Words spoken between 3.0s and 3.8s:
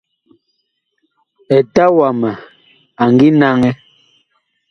a ngi naŋɛ.